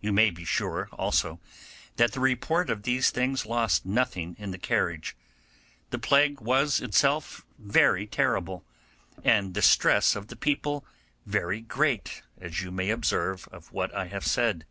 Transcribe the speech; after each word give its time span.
You 0.00 0.12
may 0.12 0.30
be 0.30 0.44
sure, 0.44 0.88
also, 0.90 1.38
that 1.94 2.10
the 2.10 2.18
report 2.18 2.70
of 2.70 2.82
these 2.82 3.10
things 3.10 3.46
lost 3.46 3.86
nothing 3.86 4.34
in 4.36 4.50
the 4.50 4.58
carriage. 4.58 5.14
The 5.90 5.98
plague 6.00 6.40
was 6.40 6.80
itself 6.80 7.46
very 7.56 8.04
terrible, 8.08 8.64
and 9.22 9.50
the 9.50 9.60
distress 9.60 10.16
of 10.16 10.26
the 10.26 10.34
people 10.34 10.84
very 11.24 11.60
great, 11.60 12.20
as 12.40 12.60
you 12.62 12.72
may 12.72 12.90
observe 12.90 13.46
of 13.52 13.70
what 13.70 13.94
I 13.94 14.06
have 14.08 14.26
said. 14.26 14.64